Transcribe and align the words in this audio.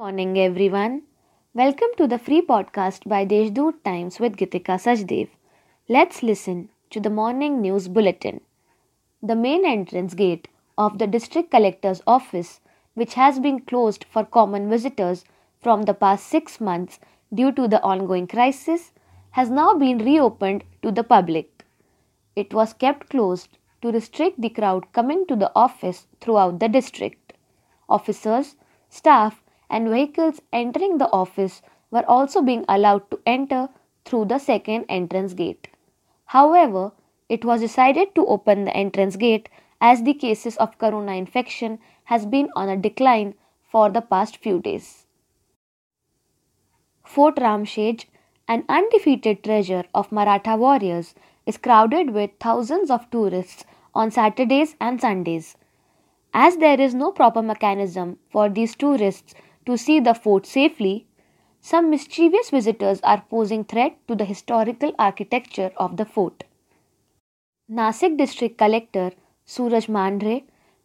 Morning 0.00 0.38
everyone. 0.38 1.02
Welcome 1.54 1.88
to 1.96 2.06
the 2.06 2.20
free 2.20 2.40
podcast 2.40 3.08
by 3.08 3.24
Deshdoot 3.24 3.82
Times 3.84 4.20
with 4.20 4.36
Gitika 4.36 4.76
Sajdev. 4.82 5.28
Let's 5.88 6.22
listen 6.22 6.68
to 6.90 7.00
the 7.00 7.10
morning 7.10 7.60
news 7.60 7.88
bulletin. 7.88 8.40
The 9.20 9.34
main 9.34 9.66
entrance 9.66 10.14
gate 10.14 10.46
of 10.84 10.98
the 11.00 11.08
district 11.08 11.50
collector's 11.50 12.00
office, 12.06 12.60
which 12.94 13.14
has 13.14 13.40
been 13.40 13.58
closed 13.62 14.04
for 14.08 14.24
common 14.24 14.70
visitors 14.70 15.24
from 15.60 15.82
the 15.82 15.94
past 15.94 16.28
6 16.28 16.60
months 16.60 17.00
due 17.34 17.50
to 17.50 17.66
the 17.66 17.82
ongoing 17.82 18.28
crisis, 18.28 18.92
has 19.32 19.50
now 19.50 19.74
been 19.74 19.98
reopened 19.98 20.62
to 20.82 20.92
the 20.92 21.02
public. 21.02 21.64
It 22.36 22.54
was 22.54 22.72
kept 22.72 23.10
closed 23.10 23.58
to 23.82 23.90
restrict 23.90 24.40
the 24.40 24.54
crowd 24.60 24.92
coming 24.92 25.26
to 25.26 25.34
the 25.34 25.50
office 25.56 26.06
throughout 26.20 26.60
the 26.60 26.68
district. 26.68 27.32
Officers, 27.88 28.54
staff, 28.88 29.42
and 29.70 29.88
vehicles 29.88 30.40
entering 30.52 30.98
the 30.98 31.10
office 31.10 31.62
were 31.90 32.04
also 32.08 32.42
being 32.42 32.64
allowed 32.68 33.10
to 33.10 33.20
enter 33.26 33.68
through 34.04 34.24
the 34.26 34.38
second 34.38 34.84
entrance 34.88 35.34
gate. 35.34 35.68
However, 36.26 36.92
it 37.28 37.44
was 37.44 37.60
decided 37.60 38.14
to 38.14 38.26
open 38.26 38.64
the 38.64 38.76
entrance 38.76 39.16
gate 39.16 39.48
as 39.80 40.02
the 40.02 40.14
cases 40.14 40.56
of 40.56 40.78
corona 40.78 41.12
infection 41.12 41.78
has 42.04 42.26
been 42.26 42.48
on 42.56 42.68
a 42.68 42.76
decline 42.76 43.34
for 43.70 43.90
the 43.90 44.00
past 44.00 44.38
few 44.38 44.60
days. 44.60 45.06
Fort 47.04 47.36
Ramshej, 47.36 48.06
an 48.46 48.64
undefeated 48.68 49.44
treasure 49.44 49.84
of 49.94 50.12
Maratha 50.12 50.56
warriors, 50.56 51.14
is 51.46 51.58
crowded 51.58 52.10
with 52.10 52.30
thousands 52.40 52.90
of 52.90 53.10
tourists 53.10 53.64
on 53.94 54.10
Saturdays 54.10 54.76
and 54.80 55.00
Sundays. 55.00 55.56
As 56.34 56.58
there 56.58 56.80
is 56.80 56.94
no 56.94 57.10
proper 57.12 57.42
mechanism 57.42 58.18
for 58.30 58.48
these 58.48 58.76
tourists 58.76 59.34
to 59.68 59.76
see 59.76 60.00
the 60.00 60.14
fort 60.14 60.46
safely, 60.46 61.06
some 61.60 61.90
mischievous 61.90 62.48
visitors 62.48 63.00
are 63.02 63.22
posing 63.30 63.64
threat 63.64 63.96
to 64.08 64.14
the 64.14 64.24
historical 64.24 64.94
architecture 64.98 65.70
of 65.76 65.98
the 65.98 66.06
fort. 66.06 66.44
Nasik 67.70 68.16
District 68.16 68.56
Collector 68.56 69.10
Suraj 69.44 69.86
Mandhare 69.86 70.44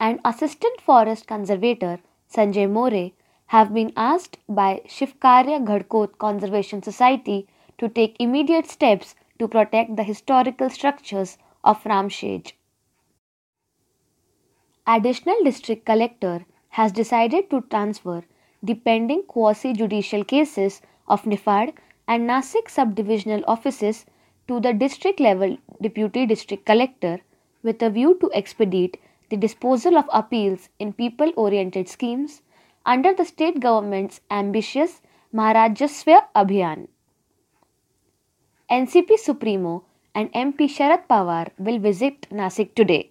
and 0.00 0.18
Assistant 0.24 0.80
Forest 0.80 1.28
Conservator 1.28 2.00
Sanjay 2.28 2.68
More 2.68 3.12
have 3.46 3.72
been 3.72 3.92
asked 3.96 4.38
by 4.48 4.82
Shivkarya 4.88 5.64
Ghadkot 5.64 6.18
Conservation 6.18 6.82
Society 6.82 7.46
to 7.78 7.88
take 7.88 8.16
immediate 8.18 8.66
steps 8.66 9.14
to 9.38 9.46
protect 9.46 9.94
the 9.94 10.02
historical 10.02 10.68
structures 10.68 11.38
of 11.62 11.84
Ramshej. 11.84 12.54
Additional 14.84 15.44
District 15.44 15.86
Collector 15.86 16.44
has 16.70 16.90
decided 16.90 17.50
to 17.50 17.60
transfer 17.70 18.24
the 18.68 18.74
pending 18.74 19.22
quasi-judicial 19.24 20.24
cases 20.24 20.80
of 21.06 21.24
Nifad 21.24 21.74
and 22.08 22.28
Nasik 22.28 22.70
subdivisional 22.76 23.44
offices 23.46 24.06
to 24.48 24.58
the 24.58 24.72
district 24.72 25.20
level 25.20 25.58
deputy 25.82 26.24
district 26.24 26.64
collector 26.64 27.18
with 27.62 27.82
a 27.82 27.90
view 27.90 28.16
to 28.22 28.30
expedite 28.40 28.96
the 29.28 29.36
disposal 29.36 29.98
of 29.98 30.08
appeals 30.12 30.68
in 30.78 30.94
people 30.94 31.32
oriented 31.36 31.88
schemes 31.88 32.40
under 32.86 33.12
the 33.12 33.24
state 33.24 33.60
government's 33.60 34.20
ambitious 34.30 35.00
Maharajaswa 35.34 36.18
Abhiyan. 36.34 36.88
NCP 38.70 39.18
Supremo 39.18 39.84
and 40.14 40.32
MP 40.32 40.68
Sharad 40.76 41.06
Pawar 41.06 41.50
will 41.58 41.78
visit 41.78 42.26
Nasik 42.30 42.74
today. 42.74 43.10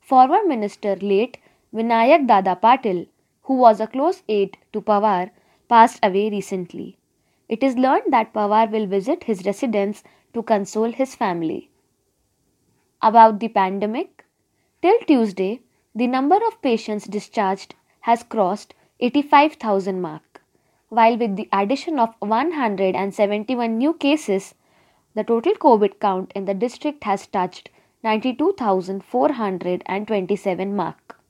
Former 0.00 0.44
Minister 0.46 0.96
late 0.96 1.38
Vinayak 1.72 2.26
Dada 2.26 2.58
Patil 2.62 3.06
who 3.44 3.54
was 3.54 3.80
a 3.80 3.86
close 3.86 4.22
aide 4.28 4.58
to 4.72 4.80
Pawar, 4.80 5.30
passed 5.68 6.00
away 6.02 6.30
recently. 6.30 6.96
It 7.48 7.62
is 7.62 7.76
learned 7.76 8.12
that 8.12 8.32
Pawar 8.32 8.70
will 8.70 8.86
visit 8.86 9.24
his 9.24 9.44
residence 9.46 10.02
to 10.32 10.42
console 10.42 10.92
his 10.92 11.14
family. 11.14 11.70
About 13.00 13.40
the 13.40 13.48
pandemic, 13.48 14.24
till 14.82 14.98
Tuesday, 15.06 15.60
the 15.94 16.06
number 16.06 16.36
of 16.46 16.60
patients 16.62 17.06
discharged 17.06 17.74
has 18.00 18.22
crossed 18.22 18.74
85,000 19.00 20.00
mark, 20.00 20.42
while 20.88 21.16
with 21.16 21.36
the 21.36 21.48
addition 21.52 21.98
of 21.98 22.14
171 22.20 23.78
new 23.78 23.94
cases, 23.94 24.54
the 25.14 25.24
total 25.24 25.54
COVID 25.54 26.00
count 26.00 26.32
in 26.34 26.46
the 26.46 26.54
district 26.54 27.04
has 27.04 27.26
touched 27.26 27.70
92,427 28.02 30.76
mark. 30.76 31.20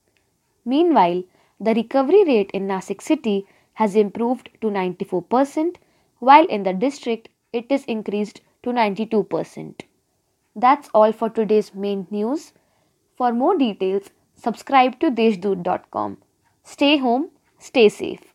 Meanwhile, 0.64 1.25
the 1.60 1.75
recovery 1.75 2.25
rate 2.25 2.50
in 2.53 2.66
Nasik 2.66 3.00
city 3.00 3.47
has 3.75 3.97
improved 3.97 4.50
to 4.60 4.69
94%, 4.69 5.76
while 6.19 6.47
in 6.47 6.62
the 6.62 6.72
district 6.72 7.28
it 7.53 7.66
is 7.70 7.84
increased 7.84 8.41
to 8.62 8.70
92%. 8.70 9.82
That's 10.56 10.88
all 10.94 11.12
for 11.12 11.31
today's 11.31 11.75
main 11.75 12.06
news. 12.10 12.53
For 13.16 13.32
more 13.32 13.56
details, 13.56 14.10
subscribe 14.34 15.00
to 15.00 15.10
deshdoot.com. 15.10 16.19
Stay 16.62 16.97
home, 16.98 17.31
stay 17.59 17.88
safe. 17.88 18.33